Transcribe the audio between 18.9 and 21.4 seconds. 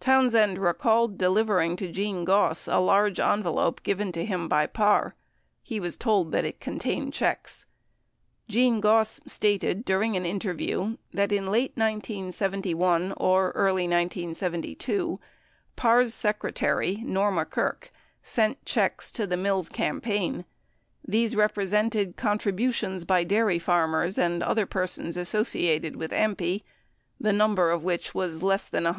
to the Mills campaign. These